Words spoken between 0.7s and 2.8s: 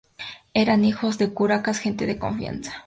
hijos de curacas, gente de confianza.